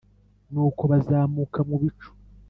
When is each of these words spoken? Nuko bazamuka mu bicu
Nuko 0.51 0.81
bazamuka 0.91 1.59
mu 1.69 1.75
bicu 1.81 2.09